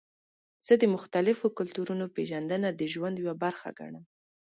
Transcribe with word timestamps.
زه 0.67 0.73
د 0.81 0.83
مختلفو 0.95 1.47
کلتورونو 1.57 2.05
پیژندنه 2.15 2.67
د 2.73 2.81
ژوند 2.93 3.15
یوه 3.23 3.35
برخه 3.43 3.67
ګڼم. 3.79 4.03